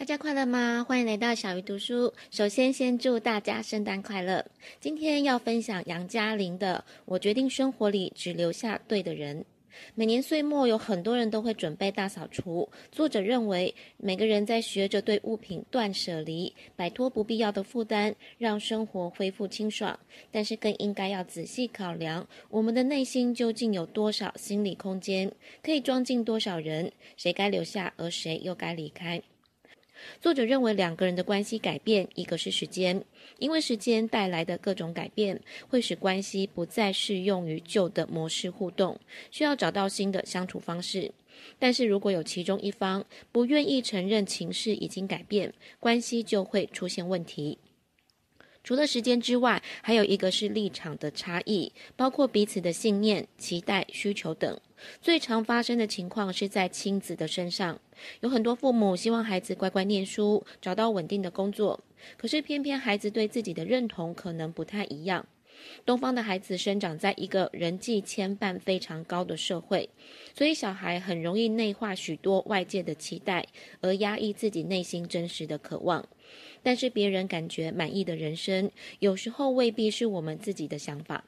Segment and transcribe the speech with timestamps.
[0.00, 0.82] 大家快乐吗？
[0.88, 2.14] 欢迎来到小鱼读书。
[2.30, 4.46] 首先，先祝大家圣诞快乐。
[4.80, 9.40] 今天要分享杨嘉玲的《我决定生活里只留下对的人》。
[9.94, 12.66] 每年岁末，有很多人都会准备大扫除。
[12.90, 20.00] 作者认为，每个人在学着对物品断舍离，摆脱不必要的负担，让生活恢复清爽。
[20.32, 25.30] 但是，更应该要仔细考量，我们的内心究竟有多少心理空间，
[25.62, 26.90] 可以装进多少人？
[27.18, 29.20] 谁该留下，而谁又该离开？
[30.20, 33.02] 作者认为，两个人的关系改变，一个是时间，
[33.38, 38.98] 因为时间带来的各种改变，会使关系不再适用于旧的模式互动，
[39.30, 41.12] 需要找到新的相处方式。
[41.58, 47.58] 但是如果有其中一方不愿意承认情势已经改变，关系就会出现问题。
[48.62, 54.60] 除了时间之外，还有一个是立场的差异，包括彼此的信念、期待、需求等。
[55.00, 57.80] 最常发生的情况是在亲子的身上，
[58.20, 61.80] 有很多父母希望孩子乖乖念书，找到稳定的工作，
[62.16, 65.26] 可是偏偏孩子对自己的认同可能不太一样。
[65.84, 69.90] 东方的孩子生长在一个人际牵绊非常高的社会，
[70.34, 73.46] 所以小孩很容易内化许多外界的期待，
[73.82, 76.08] 而压抑自己内心真实的渴望。
[76.62, 81.24] 但是别人感觉满意的人生，有时候未必是我们自己的想法。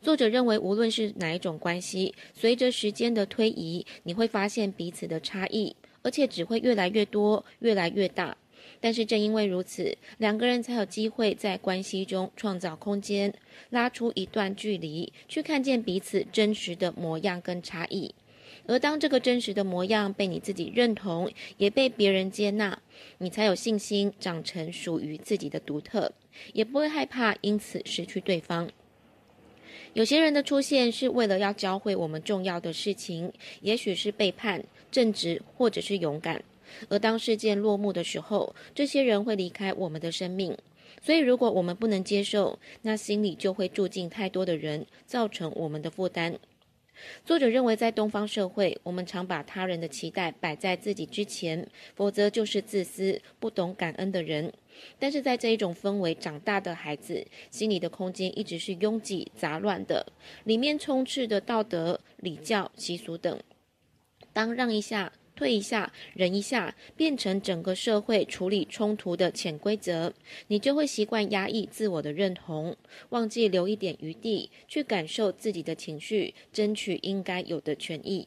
[0.00, 8.36] 作者认为，无论是哪一种关系，随着时间的推移，你会发现彼此的差异，而且只会越来越多，越来越大。
[8.80, 13.34] 但是正因为如此，两个人才有机会在关系中创造空间，
[13.70, 18.14] 拉出一段距离，去看见彼此真实的模样跟差异。
[18.66, 22.78] 而当这个真实的模样被你自己认同，也被别人接纳，
[23.18, 26.12] 你才有信心长成属于自己的独特，
[26.52, 28.68] 也不会害怕因此失去对方。
[29.94, 36.44] 有些人的出现是为了要教会我们重要的事情，也许是背叛、正直，或者是勇敢。
[36.90, 40.56] 而当事件落幕的时候，这些人会离开我们的生命。
[41.00, 46.38] 所以，如果我们不能接受，那心里就会住进太多的人，造成我们的负担。
[47.24, 54.52] 作者认为，在东方社会，我们常把他人的期待摆在自己之前，否则就是自私、不懂感恩的人。
[54.98, 60.06] 但是在这一种氛围长大的孩子，心里的空间一直是拥挤、杂乱的，
[60.44, 63.40] 里面充斥的道德、礼教、习俗等。
[64.32, 65.12] 当让一下。
[65.38, 70.12] 退一下，忍一下，变成整个社会处理冲突的潜规则，
[70.48, 72.76] 你就会习惯压抑自我的认同，
[73.10, 78.26] 忘记留一点余地去感受自己的情绪，争取应该有的权益。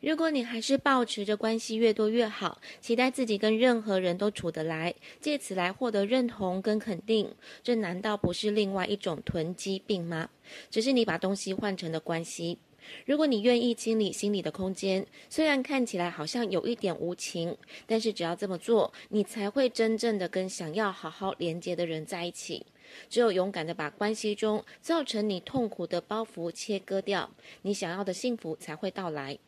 [0.00, 7.32] 如果你还是保持着关系越多越好，期待自己跟任何人都处得来，借此来获得认同跟肯定，
[7.62, 10.28] 这难道不是另外一种囤积病吗？
[10.68, 12.58] 只是你把东西换成了关系。
[13.06, 17.56] 如果你愿意清理心里的空间，虽然看起来好像有一点无情，
[17.86, 22.64] 但是只要这么做，你才会真正的跟想要好好连接的人在一起。
[23.08, 27.30] 只有勇敢的把关系中造成你痛苦的包袱切割掉，
[27.62, 29.38] 你想要的幸福才会到来。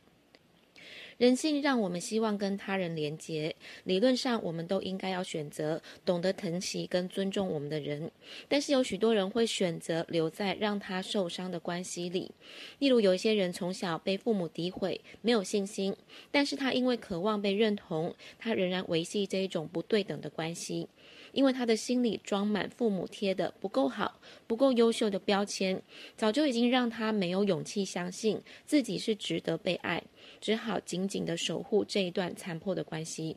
[1.19, 3.54] 人性让我们希望跟他人连结，
[3.84, 8.10] 理论上我们都应该要选择懂得疼惜跟尊重我们的人，
[8.48, 12.30] 但是有许多人会选择留在让他受伤的关系里。
[12.78, 15.94] 例如，有一些人从小被父母诋毁，没有信心，
[16.30, 20.88] 但是他因为渴望被认同，他仍然维系这一种不对等的关系，
[21.34, 25.83] 因为他的心里装满父母贴的不够好、不够优秀的标签，
[26.17, 30.03] 早就已经让他没有勇气相信自己是值得被爱。
[30.41, 33.37] 只好紧紧的守护这一段残破的关系。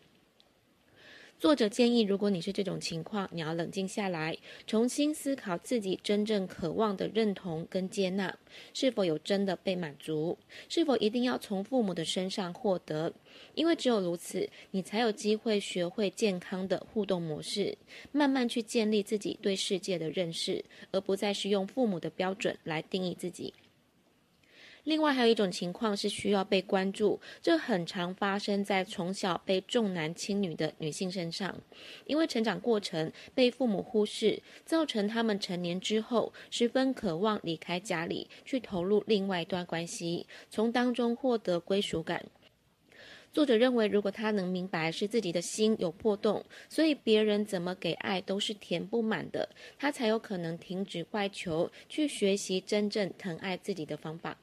[1.40, 8.36] 作者建议，如果你是这种情况，你要冷静下来，重新思考自己真正渴望的认同跟接纳，
[8.74, 10.36] 是否有真的被满足，
[10.68, 13.14] 是否一定要从父母的身上获得？
[13.54, 17.78] 因为只有如此，你才有机会学会健康的互动模式，
[18.12, 23.54] 慢慢去建立自己对世界的认识，而不再是用父母的标准来定义自己。
[24.88, 31.60] 另外还有一种情况是需要被关注，这很常发生在从小被重男轻女的女性身上，
[32.06, 42.24] 因为成长过程被父母忽视，造成他们成年之后十分渴望离开家里，去投入另外一段关系，从当中获得归属感。
[43.34, 54.38] 作者认为，如果他能明白是自己的心有破洞，所以别人怎么给爱都是填不满的，他才有可能停止外求，去学习真正疼爱自己的方法。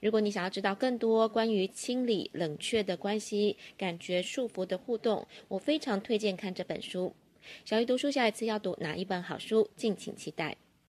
[0.00, 7.14] 如果你想要知道更多关于清理冷却的关系、感觉束缚的互动，我非常推荐看这本书。
[7.64, 10.56] 小鱼读书下一次要读哪一本好书，敬请期待。